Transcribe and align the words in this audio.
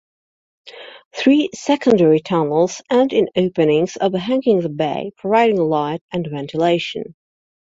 Three 1.15 1.51
secondary 1.53 2.21
tunnels 2.21 2.81
end 2.89 3.13
in 3.13 3.29
openings 3.35 3.99
overhanging 4.01 4.61
the 4.61 4.69
bay, 4.69 5.11
providing 5.15 5.57
light 5.57 6.01
and 6.11 6.25
ventilation. 6.25 7.13